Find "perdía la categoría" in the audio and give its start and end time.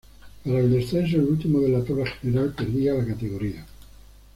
2.55-3.67